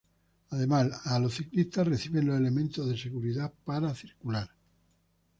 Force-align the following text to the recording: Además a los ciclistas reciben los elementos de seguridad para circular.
Además 0.49 0.89
a 1.05 1.19
los 1.19 1.35
ciclistas 1.35 1.87
reciben 1.87 2.25
los 2.25 2.35
elementos 2.39 2.89
de 2.89 2.97
seguridad 2.97 3.53
para 3.63 3.93
circular. 3.93 4.49